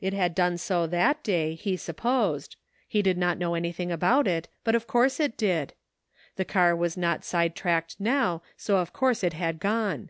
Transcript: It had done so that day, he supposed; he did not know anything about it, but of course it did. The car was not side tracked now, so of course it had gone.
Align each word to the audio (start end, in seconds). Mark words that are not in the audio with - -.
It 0.00 0.14
had 0.14 0.34
done 0.34 0.56
so 0.56 0.86
that 0.86 1.22
day, 1.22 1.54
he 1.54 1.76
supposed; 1.76 2.56
he 2.88 3.02
did 3.02 3.18
not 3.18 3.36
know 3.36 3.54
anything 3.54 3.92
about 3.92 4.26
it, 4.26 4.48
but 4.64 4.74
of 4.74 4.86
course 4.86 5.20
it 5.20 5.36
did. 5.36 5.74
The 6.36 6.46
car 6.46 6.74
was 6.74 6.96
not 6.96 7.22
side 7.22 7.54
tracked 7.54 7.96
now, 8.00 8.40
so 8.56 8.78
of 8.78 8.94
course 8.94 9.22
it 9.22 9.34
had 9.34 9.60
gone. 9.60 10.08